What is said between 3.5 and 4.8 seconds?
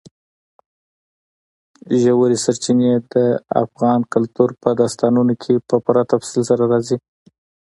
افغان کلتور په